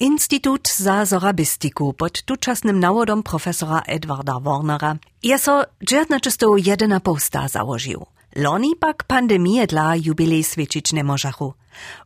[0.00, 8.06] Institut za zorabistiku pod tučasnym nawodom profesora Edwarda Warnera je so 1901 posta założył.
[8.36, 11.54] Loni pak pandemie dla jubilej świecić nie możachu.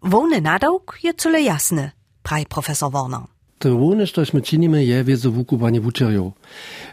[0.03, 1.91] Wony nadałk je cyle jasny,
[2.23, 3.21] praj profesor Warner.
[3.59, 6.33] To wony, my czynimy, je wiezo wukuwanie wuczerjów.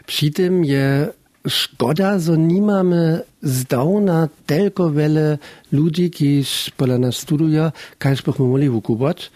[0.06, 1.12] Przy tym je
[1.48, 5.38] Škoda, so nimamy zdawna tylko wiele
[5.72, 9.30] ludzi, kiż pola nas studuje, każ byśmy mogli wykupać.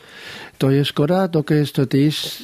[0.59, 2.43] To jest szkoda, dokąd to też,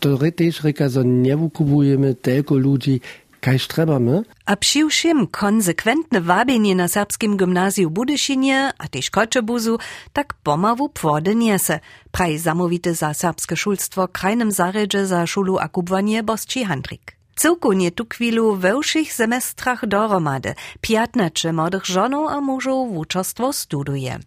[0.00, 3.00] to też reka, że nie wykupujemy tylko ludzi,
[3.40, 4.22] każ trebamy.
[4.46, 9.78] A przyjszym konsekwentne wabienie na serbskim gimnazju Budyszynie, a też Koczebuzu,
[10.12, 11.80] tak pomału płody niese.
[12.10, 17.19] Praj zamówity za serbskie szulstwo krajnym zaredzie za szulu a kubwanie Bosci Handrik.
[17.40, 20.54] Całkonie tu chwilu we všich semestrach dohromady.
[20.80, 24.18] Piatnacze młodych żonów a mużów wuczostwo studuje.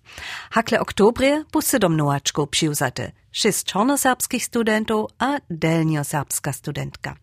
[0.52, 3.12] Hakle oktobrie bu siedom nowaczków przyjuzate.
[3.32, 7.16] Sześć czarnoserbskich studentów a delnioserbska studentka.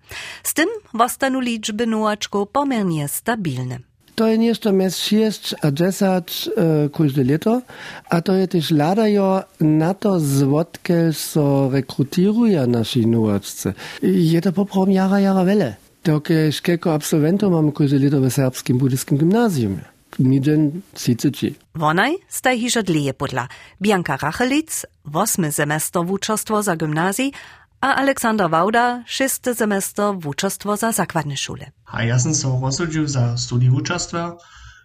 [0.42, 6.22] Z tym wostanu liczby nowaczków pomiernie stabilne to je nešto med 6 a 10 uh,
[6.56, 7.22] e, každé
[8.10, 13.74] a to je tiež hľadajú na to, zvodkiaľ so rekrutírujú naši nováčce.
[14.02, 15.70] Je to poprom jara, jara veľa.
[16.00, 19.84] Dokiaľ škeko absolventov mám každé leto v serbskim buddhiskim gymnázium.
[20.18, 21.54] Nidzien cicyci.
[21.74, 23.46] Wonaj staj hiż odlije podla.
[23.80, 26.76] Bianka Rachelic, wosmy semestr wuczostwo za
[27.80, 31.70] a Aleksander Wauda, szósty semestr wučerstvo za zakładne szule.
[31.84, 34.36] A ja sam so rozsudžił za studij wučerstva,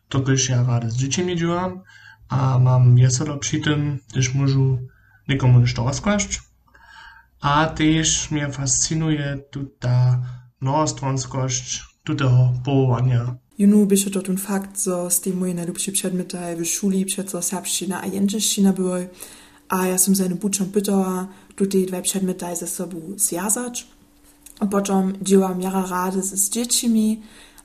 [0.09, 1.81] tokiž ja rade z dzieciami dziułam,
[2.29, 4.79] a mam wieselo przy tym, gdyż môžu
[5.27, 6.41] nikomu ništo rozkłaść.
[7.41, 10.21] A też mnie fascinuje tuta
[10.61, 13.35] mnohostronskość tutego powołania.
[13.57, 18.01] Junu byše to ten fakt, że z tym moje najlepsze przedmioty w szuli przeco serbszczyna
[18.01, 19.09] a jęczyszczyna były,
[19.69, 23.87] a ja sam seine bučom pytała, tutaj dwie przedmioty ze sobą związać.
[24.59, 27.21] A potem działam jara rady z dziećmi,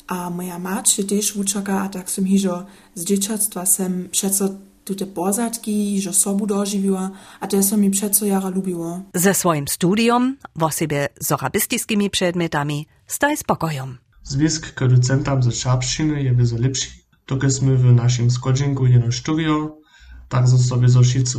[0.07, 4.49] a moja macie też uczaka, a tak sam hiżo z dzieciactwa sem przeco
[4.85, 7.11] tute pozadki, że sobu dożywiła,
[7.41, 9.03] a to som mi przeco jara lubiło.
[9.15, 13.99] Ze swoim studium, w sobie z arabistickimi przedmiotami, staj spokojom.
[14.23, 16.91] Związk k docentam ze serbszczyny je bardzo lepszy.
[17.27, 19.77] Dokąd w naszym skodzinku jeno studio,
[20.29, 21.39] tak że sobie zo wszyscy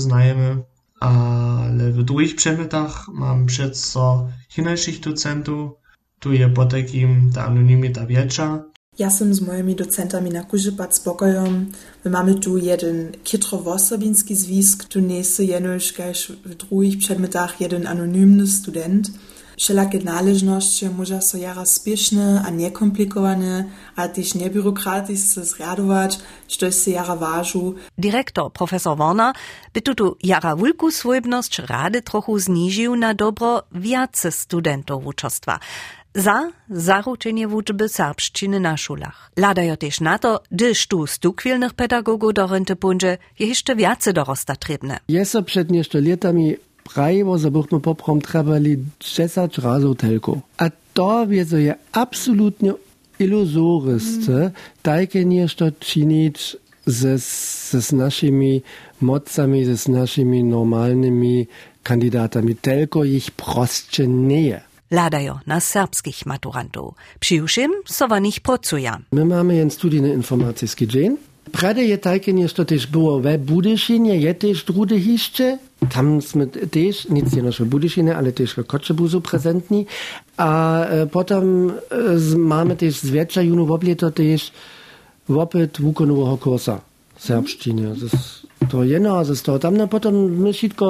[0.00, 0.62] znajemy,
[1.00, 4.28] ale w drugich przedmiotach mam przeco
[4.58, 5.70] innych docentów,
[6.18, 8.64] tu je po takim ta anonimita większa,
[8.98, 11.66] ja sam z moimi docentami na kužepat spokojom.
[12.04, 18.46] My mamy tu jeden kitro-wosobinski zwisk, tu nese jenož kaž w drugich przedmiotach jeden anonimny
[18.46, 19.10] student.
[19.58, 23.64] Wszelakie należności może so jara spieszne, a niekomplikowane,
[23.96, 27.74] a też niebiurokratyczne zriadować, što se jara ważu.
[27.98, 29.32] Dyrektor profesor Warner
[29.74, 35.58] by tu jara wulku swojbność rady trochu zniżył na dobro wiace studentów uczestwa
[36.14, 39.30] za zaručenie wuczby serbszczyny na szulach.
[39.36, 44.56] Ladajo też na to, gdyż tu stukwilnych pedagogów do rynty punże je jeszcze więcej dorosta
[44.56, 44.98] trebne.
[45.08, 46.56] Jest przed jeszcze latami
[46.94, 50.40] prawo, że byśmy poprom trebali 10 razy telko.
[50.58, 52.72] A to wiezo je absolutnie
[53.18, 54.50] iluzorysce, mm.
[54.82, 56.56] takie jeszcze czynić
[56.86, 58.62] ze, z naszymi
[59.00, 61.46] mocami, ze z naszymi normalnymi
[61.82, 62.56] kandydatami.
[62.56, 66.94] Tylko ich prostsze nie ladajo na serbskich maturantów.
[67.20, 68.98] Przyjuszym sowa nich pracuja.
[69.12, 71.16] My mamy jen studijny informacyjski dzień.
[71.52, 75.58] Prade je takie jeszcze też było we Budyszynie, je też drugie hiszcze.
[75.94, 79.86] Tam sme też, nic nie nasze Budyszyny, ale też w Koczebuzu prezentni.
[80.36, 81.74] A e, potem e,
[82.36, 84.52] mamy też z wiecza junu w oblieto też
[85.28, 86.80] wopyt wukonowego kursa
[87.18, 87.94] serbszczyny.
[88.68, 89.58] To jedno, z toho.
[89.58, 90.14] Tam potom
[90.44, 90.86] my všetko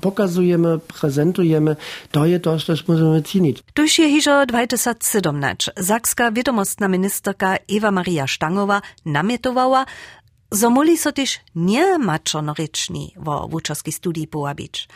[0.00, 1.80] pokazujemy, prezentujemy,
[2.12, 3.72] to je to, čo musíme cíniť.
[3.72, 9.88] Tuž je hižo 2017 Sakska wiadomostna ministerka Eva Maria Stangowa namietowała,
[10.54, 14.88] Zomuli so też nie maczonoryczni wo wuczarski studii połabić.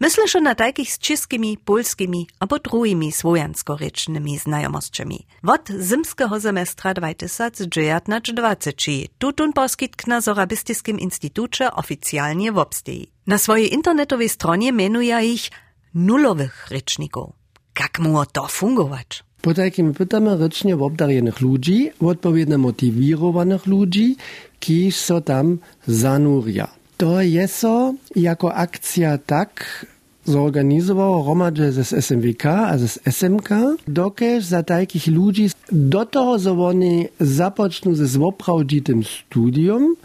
[0.00, 5.26] Myślę, że na takich z czeskimi, polskimi albo drugimi słowianskorycznymi znajomosćami.
[5.46, 8.72] Od zimskiego semestra 2019
[9.18, 13.12] tutun poskitkna z Arabistyskim Instytucie oficjalnie w obstei.
[13.26, 15.50] Na swojej internetowej stronie menuje ich
[15.94, 17.32] nulowych ryczników.
[17.80, 19.24] Jak mu to fungować?
[19.42, 24.16] Po takim pytamy rycznie obdarjenych ludzi, odpowiednio motiwirowanych ludzi,
[24.60, 26.68] kiż so tam zanuria.
[26.96, 29.86] To je so jako akcja tak
[30.24, 33.48] zorganizował romadže z SMWK a z SMK,
[33.88, 39.96] dokež za takich ludzi do toho, że oni zapoczną ze zwoprawdzitym studium,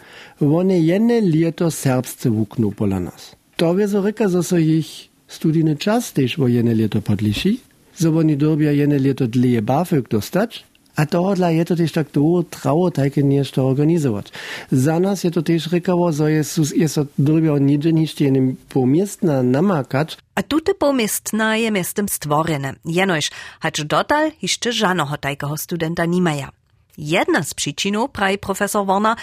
[0.42, 3.36] oni jedne lieto serbsce wukną pola nas.
[3.57, 7.60] To wie so reka, że so ich studijny czas też o jedne leto podliši,
[8.00, 10.64] so oni dobia jedne leto dlije bafök dostać,
[10.96, 14.32] a tohodla je to też tak długo trało takie nešto organizować.
[14.72, 19.44] Za nas je to też rekało, że jest, jest to dobia nigdzie niż jednym pomiestna
[19.44, 20.18] namakać.
[20.36, 23.30] A tute pomiestna je miestem stworene, jenoż,
[23.60, 26.50] hacz dotal jeszcze żadnego takiego studenta nie maja.
[26.98, 29.16] Jedna z przyczynów, praj profesor Warner,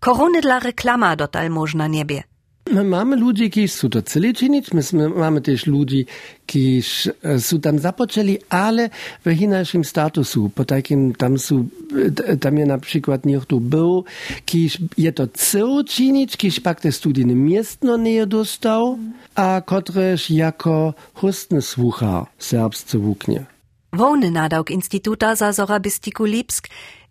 [0.00, 2.31] korony dla reklama dotal można niebie.
[2.70, 6.06] My mamy ludzi, którzy są to celi czynić, my mamy też ludzi,
[6.46, 8.90] którzy są tam zapoczęli, ale
[9.24, 11.68] w inaczym statusu, po takim tam są,
[12.40, 14.04] tam je na przykład niech tu był,
[14.46, 18.98] którzy je to cel czynić, którzy pak te studijne miestno nie dostał,
[19.34, 23.44] a któryś jako hostny słucha serbscy włóknie.
[23.92, 26.68] Wołny nadałk Instytuta za Zorabistiku Lipsk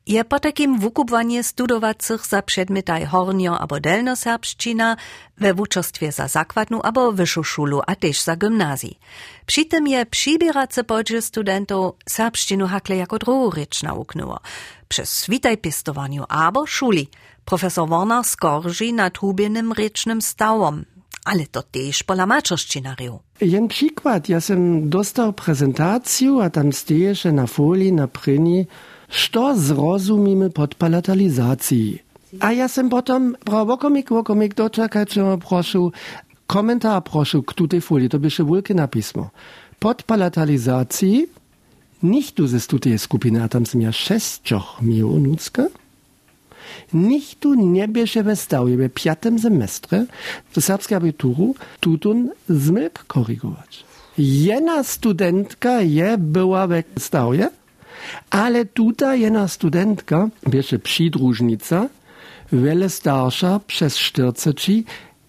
[0.08, 4.98] je po takim wukubwanie studowacych za przedmietaj hornio albo delnoserbszczyna
[5.38, 9.00] we wuczostwie za zakładnu albo wyższą szulu, a też za gimnazji.
[9.46, 14.40] Przy tym je przybierace podzie studentów serbszczynu hakle jako drugą rycz nauknęło.
[14.88, 17.10] Przez switaj pistowaniu albo szuli.
[17.46, 20.86] Profesor Warner skorży nad hubienym rycznym stałom,
[21.26, 23.20] ale to też pola maczorszczynariu.
[23.42, 28.66] Jen przykład, ja sam dostał prezentację, a tam steje na folii, na pryni,
[29.12, 32.00] što zrozumimy pod palatalizacji.
[32.40, 35.20] A ja sam potom wokomik, wokomik doczekać,
[35.50, 35.80] proszę,
[36.48, 39.30] komentar proszę k tej folii, to bysze wielkie napismo.
[39.80, 41.28] Pod palatalizacji,
[42.04, 45.64] nicht du ze tutaj skupiny, a tam są ja sześcioch milionucka,
[46.94, 50.06] nicht tu nie bierze we stawie, we piątym semestrze,
[50.52, 53.84] w serbskiej abituru, tutun zmyk korygować.
[54.18, 56.68] Jedna studentka je była
[56.98, 57.50] stawie,
[58.30, 61.90] ale tutaj jedna studentka, bierze przydrużnica,
[62.54, 64.86] wiele starsza, przez 40,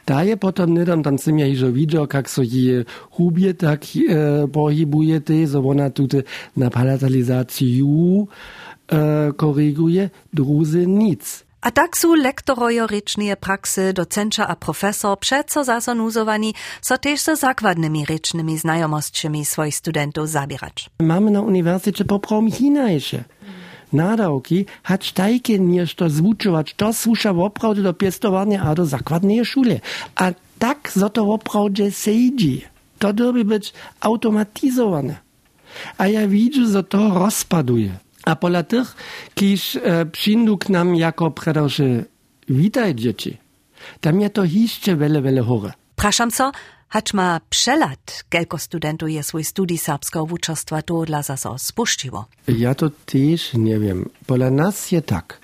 [0.06, 1.02] daje potem nie tam
[1.38, 6.22] ja już widział, jak so je hubie tak e, pohybuje, te, so ona tutaj
[6.56, 7.84] na palatalizację
[8.92, 11.44] e, koryguje, druzy nic.
[11.62, 18.06] A tak są lektorojo ryczne praksy, docenča a profesor przeco zasonuzowani, so też ze zakładnymi
[18.06, 20.90] rycznymi znajomostmi swoich studentów zabierać.
[21.00, 23.24] Mamy na uniwersytecie poprawmy hinajsze.
[23.92, 29.80] Nadawki hać tajkie nieszto zwuczować, to słusza woprawdy do piestowania a do zakładnej szule.
[30.14, 32.64] A tak zo to woprawdzie sejdzi.
[32.98, 35.14] To doby być automatyzowane.
[35.98, 37.90] A ja widzę, że to rozpaduje.
[38.24, 38.96] A pola tych,
[39.34, 42.04] kiż e, przyjdą k nam jako przedawszy
[42.48, 43.38] witaj dzieci,
[44.00, 45.72] tam je to jeszcze wiele, wiele chore.
[45.96, 46.52] Praszam co,
[46.88, 52.24] hacz ma przelat, kelko studentów je swój studii serbskiego wuczostwa tu dla zaso spuściło.
[52.48, 54.08] Ja to też nie wiem.
[54.26, 55.40] Pola nas je tak,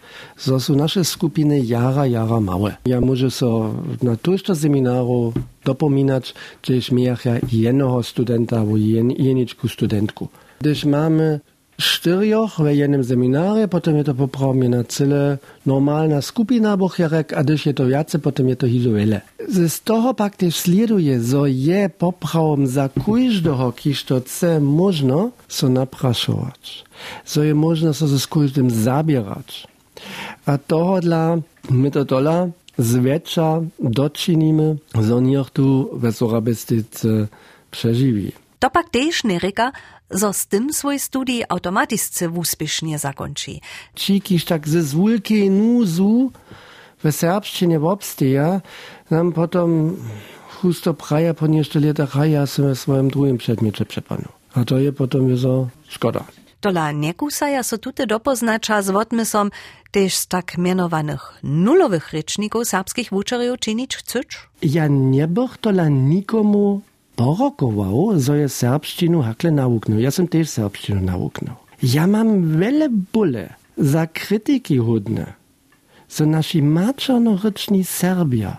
[0.47, 2.77] że są nasze skupiny jara, jara małe.
[2.87, 5.33] Ja muszę so na tużto seminaru
[5.65, 7.19] dopominać, że już miałam
[7.53, 8.77] jednego studenta, albo
[9.19, 10.29] jeniczku studentku.
[10.61, 11.41] Gdyż mamy
[11.79, 17.67] czterioch w jednym seminarze, potem je to poprawnie na cyle normalna skupina bocherek, a gdyż
[17.67, 19.21] je to więcej, potem je to hizo wiele.
[19.49, 25.69] Z toho pak też sleduje, że je poprawom za każdego, kiż to chce, można so
[25.69, 26.85] napraszować.
[27.27, 29.67] Że je można so z każdym zabierać.
[30.47, 31.39] A toho dla
[31.71, 32.49] my to dola
[32.79, 37.09] zwiecza doczynimy, że niech tu w Sorabistyce
[37.71, 38.33] przeżywi.
[38.59, 39.39] To pak też nie
[40.11, 43.61] zo z tym swój studij automatisce úspěšně zakončí.
[43.95, 46.33] Ci, kiż tak ze zwulkiej nuzu
[47.05, 48.61] w serbszczynie obsteja,
[49.11, 49.97] nam potom
[50.61, 54.29] husto praja po jeszcze latach, ja w swoim drugim przedmiocie przepanu.
[54.55, 56.25] A to je potom jo szkoda.
[56.61, 59.51] Tola nekusaja so tute dopoznacza z odmysom
[59.91, 64.49] też z tak mianowanych nulowych ryczników serbskich wuczerów czynić chcesz?
[64.63, 66.81] Ja nie bych tola nikomu
[67.19, 69.99] porokował, że serbszczynu hakle nauknął.
[69.99, 71.57] Ja sam też serbszczynu nauknął.
[71.83, 73.55] Ja mam wiele bóle
[73.93, 75.27] za krytyki hodne,
[76.15, 78.57] że nasi maczornoryczni Serbia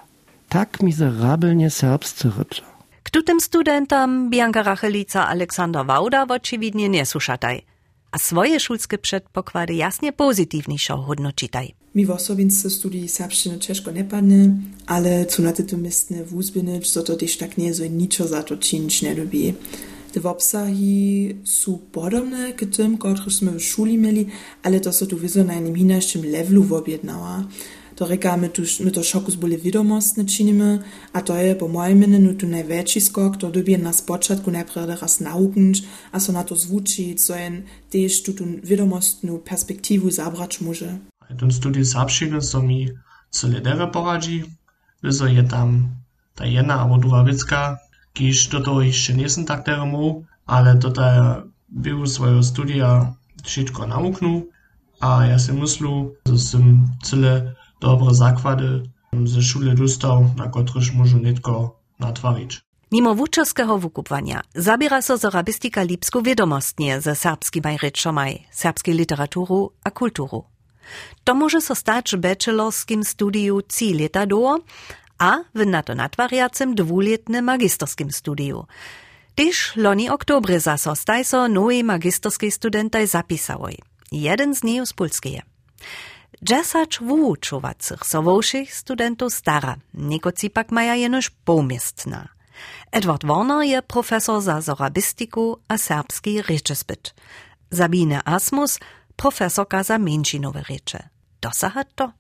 [0.50, 2.63] tak mizerabelnie serbscy ryczą.
[3.04, 7.66] K tutym studentom Bianka Rachelica Aleksander Wauda oczywiście nie suszataj,
[8.12, 11.79] a swoje szulskie przedpokłady jasnie pozytywniejszo hodnočitaj.
[11.96, 14.03] Mi w osobince studii serbszczyny ciężko nie
[14.86, 18.58] ale co na tytu mistne wuzbynyć, so to też tak nie, że niczo za to
[18.58, 19.53] czynić nie.
[20.13, 24.25] Te obsahi są podobne k tym, w szuli mieli,
[24.63, 27.48] ale to so tu wizo na jednym inaczym levelu wobjednała.
[27.96, 30.79] To reka, my, tu, my to šokus boli wiadomostne činimy,
[31.13, 35.19] a to je po mojem mieniu tu najväčší skok, to dobie na spočatku najprve raz
[35.19, 38.46] nauknąć, a so na to zvučiť, so jen tež tu tu
[39.43, 41.09] perspektívu zabrać może.
[41.38, 42.90] Ten studij serbščiny so mi
[43.32, 44.44] celé dere poradzi,
[45.04, 45.96] vizo je tam
[46.36, 47.78] ta jedna alebo druhá vecka,
[48.14, 54.50] kiż do toho nie jestem tak termu, ale tutaj był swojego studia wszystko nauknął,
[55.00, 55.90] a ja si myślę,
[56.26, 58.84] że są tyle dobre zakłady
[59.24, 62.62] ze szule dostał, na których może netko natwarić.
[62.92, 70.44] Mimo wučerského wukupwania zabiera so zorabistika lipsku wiadomostnie ze serbskimaj rečomaj, serbskiej literaturu a kulturu.
[71.24, 74.58] To może so stać bachelorskim studiu trzy lata do,
[75.18, 78.66] a w na to natwariacym dwuletnym magisterskim studiu.
[79.36, 83.78] Tyż loni oktobre zaso staj so nowy magisterskiej studentaj zapisałoj.
[84.12, 85.42] Jeden z niej z polskie.
[86.44, 92.28] Dżesacz wuczowacych so wołszych studentów stara, niekoci pak maja jenoż półmiestna.
[92.92, 97.14] Edward Warner je profesor za zorabistiku a serbski rečespit.
[97.74, 98.80] Sabine Asmus
[99.20, 101.00] profesorka za menšinove reče.
[101.42, 102.12] Dosahat to?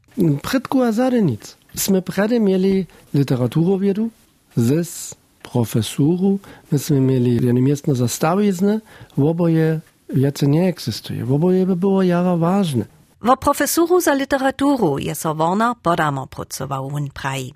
[0.43, 1.55] Predku a zade nic.
[1.75, 4.09] Sme prede mieli literaturowiedu,
[4.55, 6.39] zes profesuru,
[6.71, 8.81] my sme mieli jedno miestno zastawizne,
[9.15, 9.79] oboje
[10.09, 11.23] wiece nie eksistuje.
[11.23, 12.85] Oboje by było jara ważne.
[13.21, 17.53] Wo profesuru za literaturu je so Warner podamo pracował w praji.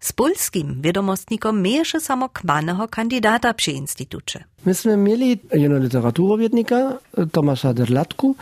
[0.00, 4.44] Z polskim wiadomostnikom mieješe samo kmanego kandidata przy instytucie.
[4.66, 6.98] Myśmy mieli jedno literaturowiednika,
[7.32, 8.36] Tomasza Derlatku,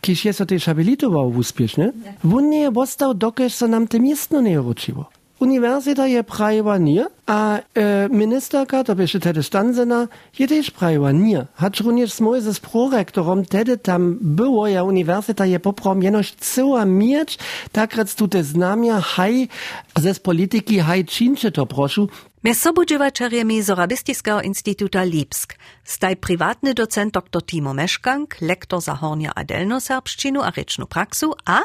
[0.00, 1.92] kiż jest o tej habilitował uspiesznie.
[2.36, 5.10] On nie został, dokeż so nam te miestno nie uročiło.
[5.40, 11.46] uniwersytet prajwa nie, a e, ministerka, to byście tedy Stanzena, je też prajwa nie.
[11.54, 17.38] Hacz również smój ze prorektorom, tedy tam było, ja uniwersytet je poprom jenoś cyła miecz,
[17.72, 19.48] tak rec tu te znamia, haj,
[19.96, 22.06] ze polityki, haj czynczy to proszę,
[22.42, 25.54] Meso budziewaczarjemi Zorabistiskiego Instytuta Lipsk.
[25.84, 30.52] Staj prywatny docent dr Timo Meszkank, lektor za hornia adelno-serbszczynu a
[30.88, 31.60] praksu, a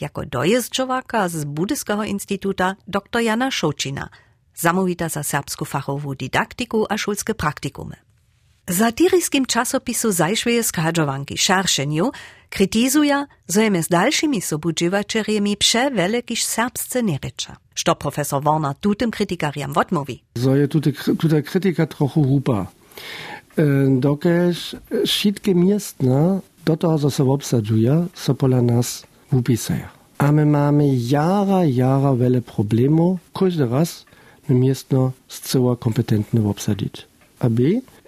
[0.00, 4.08] jako dojezdžovaka z Budyskiego Instytuta dr Jana Šočina,
[4.54, 7.96] zamówita za serbsku fachową didaktiku a szulskie praktikumy.
[8.70, 12.10] Satirijskim czasopisu zajszweje skadżowanki Szarszeniu
[12.50, 17.56] krytizuje, że je z dalszymi sobudziwaczeriemi prze wielekiś serbsce nie rycza.
[17.74, 20.22] Što profesor Warner tutym krytikariam odmówi.
[20.38, 22.66] So je tutaj, krytyka trochę hupa.
[23.56, 23.62] E,
[24.00, 24.76] dokeż
[25.06, 29.84] wszystkie miestna do toho, co się obsadzuje, so pola nas upisają.
[30.18, 34.04] A my mamy jara, jara wiele problemów, każdy raz
[34.48, 37.06] my miestno zcela kompetentne obsadzić.
[37.38, 37.62] A B,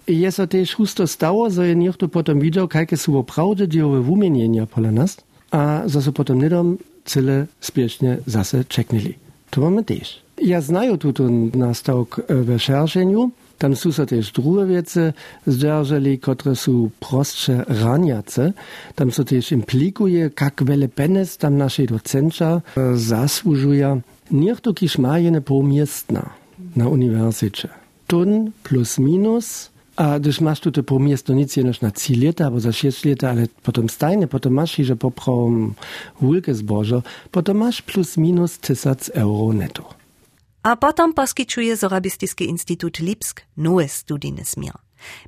[0.08, 4.66] jest to też husto stało, że je niekto potem widział, jakie są prawdy dziełowe umienienia
[4.66, 5.16] pola nas,
[5.50, 9.14] a że się potem niedom cyle spiesznie zase czeknili.
[9.50, 10.22] To mamy też.
[10.42, 13.30] Ja znaję tutaj nastałk w szerszeniu,
[13.62, 15.12] tam są so też drugie wiece
[15.46, 18.52] zdzierżeli, które są prostsze raniace.
[18.94, 24.00] Tam so też implikuje, jak wiele penes tam nasi docenca e, zasłużuje.
[24.30, 26.30] Niech to kiż ma jene półmiestna
[26.76, 27.68] na uniwersycie.
[28.06, 32.60] Tun plus minus a gdyż masz tutaj po miesto nic jenoś na 3 lata, albo
[32.60, 35.72] za 6 lata, ale potem stajnie, potem masz że poprawą
[36.20, 40.01] wulkę zbożo, potem masz plus minus 1000 euro netto.
[40.62, 44.74] A potem poskiczuje Zorabistyski Instytut Lipsk nowe studijne smier.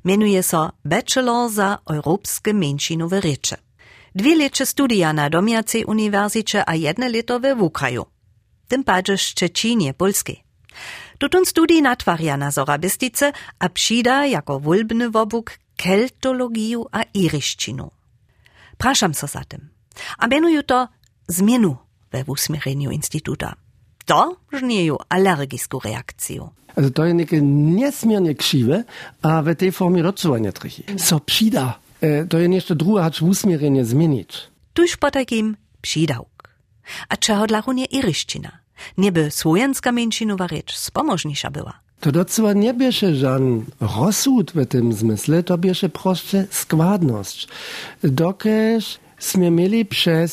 [0.05, 3.57] Mianuje so Bachelor za europskie menšinowe reče.
[4.15, 8.05] Dwie lecze studia na domiacej uniwersycie a jedne leto we Wukraju.
[8.67, 10.43] Tym padzie Szczecinie, Polskiej.
[11.17, 17.91] Tutun studij natwarja na zorabistice a přida jako wulbny wobuk keltologiju a iriščinu.
[18.77, 19.69] Prašam so za tym.
[20.17, 20.87] A menuju to
[21.27, 21.77] zmienu
[22.11, 23.64] we usmiereniu instytuta.
[24.05, 26.49] To żnieju alergisku reakciju.
[26.75, 28.83] Also to je neke niesmiernie krzywe,
[29.21, 30.83] a w tej formie rocowania trichy.
[30.97, 31.79] So přida.
[32.01, 34.29] E, to je jeszcze drugie, hacz usmierenie zmienić.
[34.73, 36.49] Tuż po takim přidałk.
[37.09, 38.51] A czego dla runie iriščina?
[38.97, 41.73] Nieby słojenska menšinowa rzecz spomożniejsza była.
[41.99, 47.47] To docela nie bierze żaden rozsud w tym zmysle, to bierze proste składność.
[48.03, 50.31] Dokeż sme mieli przez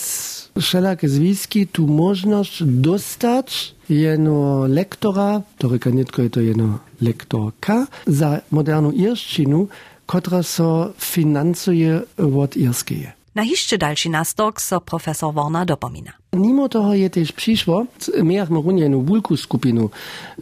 [0.60, 9.68] wszelakie związki tu możliwość dostać jeno lektora, to nie to jeno lektorka, za moderną irszczinu,
[10.06, 12.00] która so finansuje
[12.38, 13.12] od irskiej.
[13.34, 16.21] Na jeszcze dalszy nastok so profesor Warner dopomina.
[16.36, 17.86] Mimo toho je też przyszło,
[18.22, 19.90] my mamy jedną wielką skupinu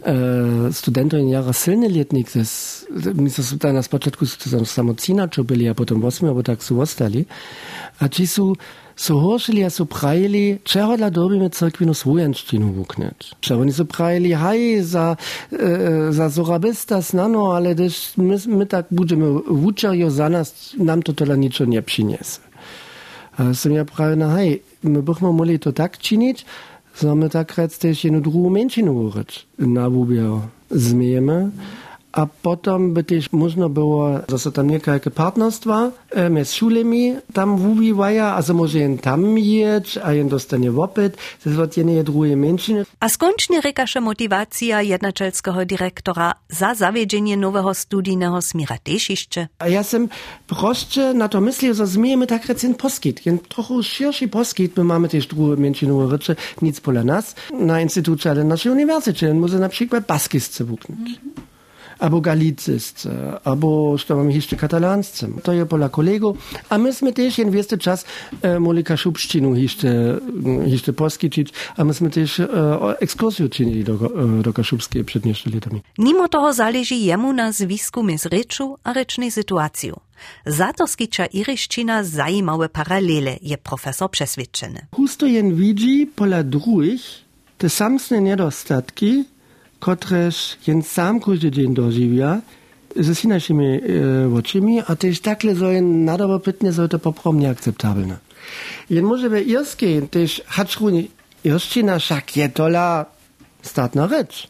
[0.03, 2.27] e, studentów jara silny letnik,
[3.15, 4.25] my są na początku
[4.65, 7.25] samo cinaczą byli, a potem osmi, albo tak są ostali,
[7.99, 8.53] a ci są
[8.95, 13.35] so horszyli, a so prajili, czego dla dobimy cerkwinu swojenszczynu wuknąć.
[13.39, 15.17] Czego oni so prajili, haj, za,
[15.51, 21.13] e, za zorabista znano, ale też my, my tak będziemy wuczerjo za nas, nam to
[21.13, 22.50] tyle niczego nie przyniesie.
[23.41, 26.45] A sam ja prawie na hej, my bychom mogli to tak czynić,
[27.01, 29.45] że my tak też jedną drugą mężczyznę użyć.
[29.59, 30.23] Na wubie
[30.71, 31.51] zmiejemy,
[32.11, 37.57] a potom by też można było, że są tam niekalkie partnerstwa e, między szulami tam
[37.57, 42.37] wubiwaja, a że może jen tam jeć, a jen dostanie opyt, to jest jedne drugie
[42.37, 42.85] mężczyzny.
[42.99, 49.47] A skończnie rekaše motivacja jednaczelskiego dyrektora za zawiedzenie nowego studijnego smira też jeszcze.
[49.59, 50.07] A ja sam
[50.47, 55.09] proste na to myślę, że zmiejemy tak recen poskit, jen trochę szerszy poskit, my mamy
[55.09, 60.05] też drugie mężczyznowe rzeczy, nic pola nas, na instytucie, ale naszej uniwersytecie, może na przykład
[60.05, 60.99] baskisce wuknąć.
[60.99, 61.50] Mm -hmm
[62.01, 65.27] albo galicysce, albo što mam jeszcze katalansce.
[65.43, 66.33] To je pola kolego.
[66.69, 68.05] A myśmy też jen wiesty czas
[68.41, 70.19] e, moli kaszubszczynu jeszcze,
[70.65, 72.47] jeszcze poskiczyć, a myśmy też e,
[72.99, 75.81] ekskursję czynili do, e, do kaszubskiej przed jeszcze latami.
[75.97, 78.29] Mimo toho zależy jemu na zwisku między
[78.83, 79.99] a rycznej sytuacją.
[80.45, 84.87] Za to skicza iryszczyna zajímawe paralele, je profesor przeświadczony.
[84.95, 87.01] Husto jen widzi pola druhich
[87.57, 89.25] te samsne niedostatki,
[89.85, 92.41] kotreż jen sam każdy dzień dożywia,
[92.95, 93.79] ze sinaszymi e,
[94.39, 98.17] oczymi, a też takle so jen nadobo pytnie so to poprawnie akceptabelne.
[98.89, 101.09] Jen może we irskiej też haczruni
[101.43, 103.05] irszczyna szak je tola
[103.61, 104.47] statna rzecz.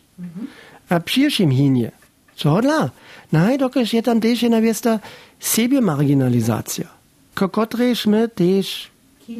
[0.89, 1.91] A przyjszym hinie.
[2.35, 2.89] Co dla?
[3.31, 4.99] Naj, dokaż je tam też jedna wiesta
[5.39, 6.87] siebie marginalizacja.
[7.33, 8.91] Kokotreż my też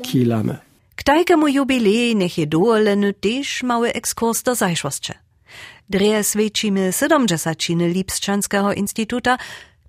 [0.02, 0.58] kilamy.
[0.96, 5.14] K tajkemu jubileji nech je dovoleno też mały ekskurs do zajszłości.
[5.90, 9.38] Dreje svedčimy 70 Lipszczanskiego Instytuta,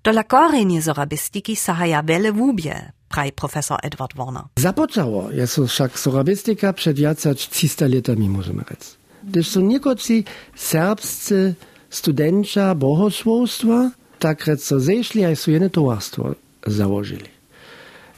[0.03, 4.43] do la korenie zorabistiki sahaja wiele wubie, praj profesor Edward Warner.
[4.59, 8.97] Započało jest však sorabistika przed jacać 300 latami, możemy rzec.
[9.23, 10.23] Gdyż są niekoci
[10.55, 11.55] serbscy
[11.89, 16.35] studenci bohosłowstwa, tak rzec zeszli, a są jedno towarstwo
[16.67, 17.29] założyli.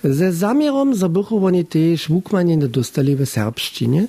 [0.04, 4.08] Ze zamierom, że bychu oni też wukmanie dostali w serbszczynie,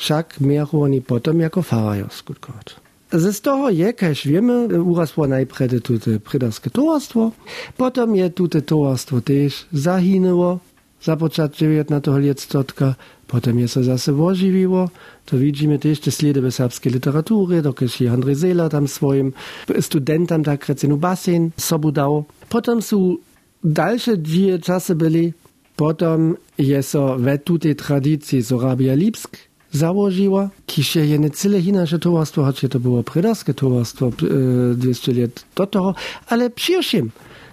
[0.00, 0.40] však
[0.72, 2.66] oni potom jako farajo skutkować.
[3.12, 7.32] Z toho je, kaž wiemy, urasło najpierw tute prydarskie towarstwo,
[7.76, 10.58] potem je tute towarstwo też zahinęło,
[11.02, 12.94] zapoczat 19 lietstotka,
[13.26, 14.90] potem je se zase ożywiło,
[15.26, 19.32] to widzimy też te ślady serbskiej literatury, dokąd je Andrzej Zela tam swoim
[19.80, 22.24] studentom tak recenu basen sobu dał.
[22.48, 23.16] Potem są
[23.64, 25.32] dalsze dwie czasy byli,
[25.76, 32.44] potem je so we tutej tradycji Sorabia Lipsk, założyła, kisze je nie cyle inaczej towarstwo,
[32.44, 35.94] choć to było prydarskie towarstwo e, 200 lat do toho,
[36.26, 37.10] ale przyjrzym,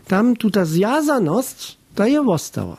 [0.07, 2.77] tam tuta zjazaność, ta je ostała.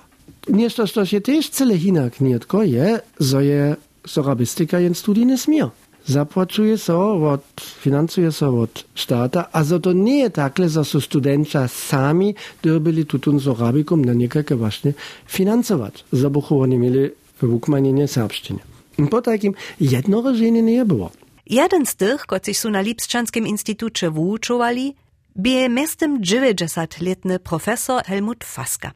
[0.49, 5.69] Nieszto, što się też cyle inak nie tylko je, że je sorabistyka jen studijny smier.
[6.07, 11.01] Zapłacuje so od, finansuje so od štata, a za to nie je takle, że są
[11.01, 14.93] studenci sami dobili tutun sorabikum na niekakve właśnie
[15.27, 17.11] finansować, za oni mieli
[17.43, 18.78] wukmanienie serbszczyny.
[19.11, 21.11] Po takim jednorożeniu nie było.
[21.47, 24.95] Jeden z tych, którzy są na Lipszczanskim Instytucie wuczowali,
[25.37, 28.93] był miestem 90-letny profesor Helmut Faska.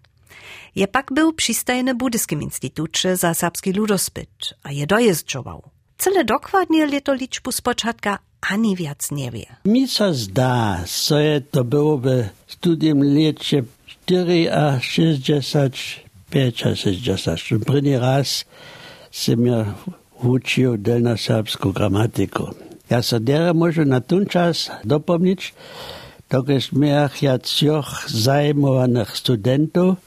[0.76, 5.62] Je pak był przystajny Buddyskim Instytucie za serbski ludospyt, a je dojeżdżował.
[5.98, 8.18] Cele dokładnie leto liczbu z początka
[8.50, 9.46] ani wiac nie wie.
[9.64, 12.06] Mi się zda, co je to było w
[12.46, 17.40] studium lecie 4 a 65 a 60.
[17.66, 18.44] První raz
[19.12, 19.76] sem ja
[20.24, 22.56] učil delno-serbsku gramatiku.
[22.88, 25.40] Ja sa dere môžu na ten čas dopomniť,
[26.32, 30.00] dokaz miach ja cioch zajmovaných studentov,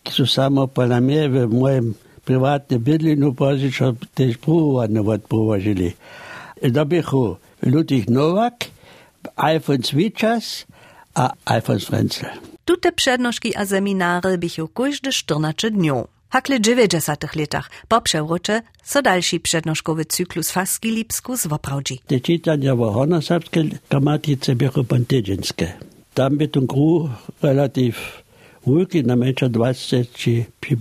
[0.00, 1.86] ki sú samo podľa mňa v mojom
[2.24, 5.94] privátne bydlinu pozičo tež prúvane odpovažili.
[6.58, 8.72] Dobichu Ludwig Nowak,
[9.36, 10.64] Alfons Wiczas
[11.14, 12.32] a Alfons Frenzel.
[12.66, 16.15] Tute przednoszki a seminary bychu każde 14 dniów.
[16.36, 22.00] Hakle 90 latach po przewrocie so dalszy przednoszkowy cyklus Faski Lipsku zwoprawdzi.
[22.06, 25.72] Te czytania w honoserbskiej gramatyce były pontydzienskie.
[26.14, 27.08] Tam by ten gru
[27.42, 28.22] relatyw
[28.66, 29.96] wielki, na mecza 20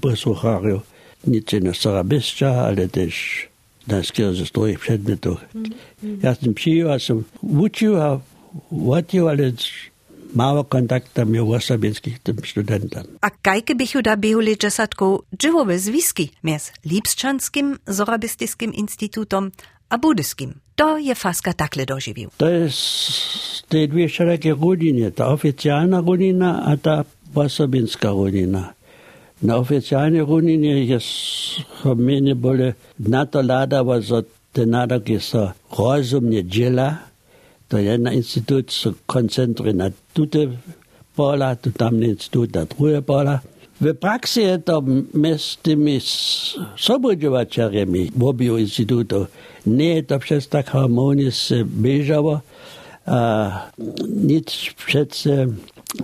[0.02, 0.82] posłuchariów.
[1.28, 3.48] Nic na Sarabiscza, ale też
[3.88, 5.46] na skierze strojów przedmiotów.
[6.24, 8.20] Ja jestem przyjął, a sam uczył, a
[8.72, 9.52] łacił, ale
[10.34, 13.04] mało kontaktami osobieckich tym studentom.
[13.22, 19.52] A kajke bychu da behuli czasatku dżywowe zwiski między Lipszczanskim Zorabistyskim Instytutom
[19.90, 20.54] a Budyskim.
[20.76, 22.30] To je Faska takle dożywił.
[22.38, 27.04] To jest te dwie szerokie rodziny, ta oficjalna rodzina, a ta
[27.36, 28.74] osobinska rodzina.
[29.42, 31.08] Na oficjalnej rodzinie jest
[31.96, 35.34] mnie bole na to lada, że ten naród jest
[35.78, 36.98] rozumnie dziela,
[37.68, 40.58] to jedna instytut se koncentruje na tute
[41.16, 43.42] pola, tu tamny instytut na drugie pola.
[43.82, 44.84] W praksi je to
[45.38, 46.00] z tymi
[46.76, 49.28] sobudžovačarjami v obiju institutov
[49.66, 52.42] nie je to přes tak harmonijnie biežało,
[53.08, 53.70] a
[54.08, 54.50] nic
[54.86, 55.50] přece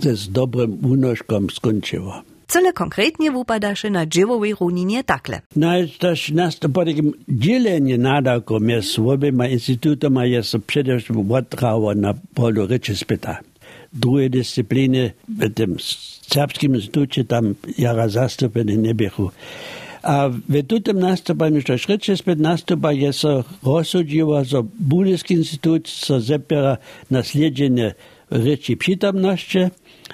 [0.02, 1.46] se s dobrym únožkom.
[2.52, 5.40] Cele konkretnie wypadasze na dziełowej runinie takle.
[5.56, 11.94] No, też nas to po takim dzieleniu nadawką między obiema instytutami jest przede wszystkim odtrało
[11.94, 13.38] na polu ryczyspyta.
[13.92, 15.76] Drugie dyscypliny w tym
[16.34, 19.30] serbskim instytucie tam jara zastąpiony nie bychu.
[20.02, 23.22] A w tym następaniu, że ryczyspyt następa jest
[23.62, 26.76] rozsudziło, że Budyjski Instytut so zepiera
[27.10, 27.94] na sledzenie
[28.32, 29.58] ryczy przytomności,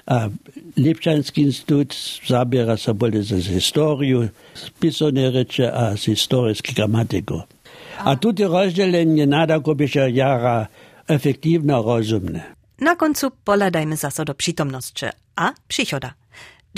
[0.07, 0.29] a
[0.77, 7.43] Lipczanski Instytut zabiera sobie z historii, spisane rycze, a z gramatyku.
[8.05, 10.67] A tutaj rozdzielenie nada się jara
[11.09, 12.43] efektywne, rozumne.
[12.81, 16.15] Na końcu poladajmy zase do przytomności, a przychoda.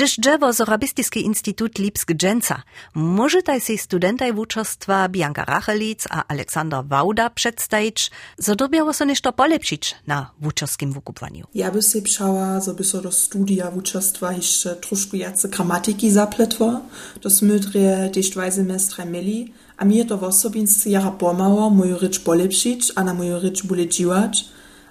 [0.01, 2.63] Gdyż drzewo Zorabistyski Instytut Lipsk Dżęca,
[2.95, 9.33] może taj się studentaj wuczostwa Bianka Rachelic a Aleksander Wauda przedstawić, zo dobiało so nešto
[9.33, 11.47] polepszyć na wuczowskim wykupwaniu.
[11.55, 16.81] Ja by się przała, zo by so do studia wuczostwa jeszcze troszkę jace gramatyki zapletło,
[17.21, 22.21] to smydrie też dwa semestre mieli, a mnie to w osobinscy jara pomała moju rycz
[22.21, 24.45] polepszyć, a na moju rycz dziwać,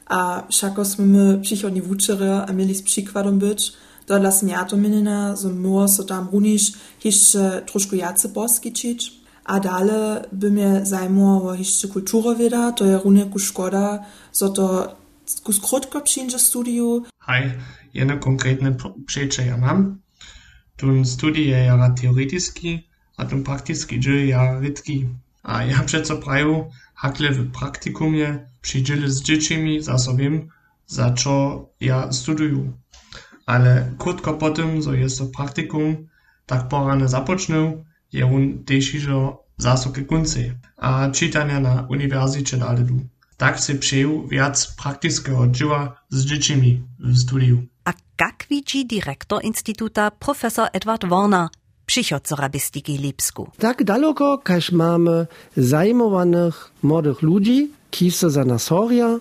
[0.06, 3.74] a wszako my przychodni wuczere, a mieli z przykładom być,
[4.10, 9.00] to dla smiatominina, so mur so tam runiš jeszcze troszkę jace poskičić.
[9.45, 14.00] A dale by mnie zajmowało jeszcze kulturoweda, to je runieku szkoda,
[14.32, 14.95] so to
[15.43, 17.04] kus krótko przyjdzie studiu.
[17.28, 17.52] Hej,
[17.93, 20.00] jedno konkretne przejście ja mam.
[20.78, 25.08] Tun studij je jara teoretyski, a tun praktyski dziel jara rytki.
[25.43, 30.48] A ja przeco praju, hakle w praktikumie przyjdzieli z dziećmi za sobie,
[30.88, 32.74] za co ja studiuję
[33.49, 36.07] ale krótko po tym, co jest to praktikum,
[36.45, 37.83] tak porane započnął,
[38.13, 40.39] je on też iżo zasoke kunce,
[40.77, 42.99] a czytania na uniwersytecie dalej du.
[43.38, 47.57] Tak się przyjął wiac praktycznego dzieła z dziećmi w studiu.
[47.85, 51.47] A jak widzi dyrektor Instytuta profesor Edward Warner
[51.85, 53.51] przychod zorabistyki Lipsku?
[53.57, 59.19] Tak daleko, każ mamy zajmowanych młodych ludzi, kisa za nas horia,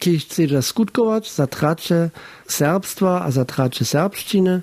[0.00, 2.10] kiež chce skutkować za tracie
[2.48, 4.62] serbstwa, a za tracie serbszczyny,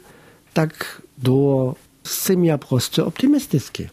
[0.54, 1.76] tak do
[2.08, 3.90] sem ja prosto optymistyczny.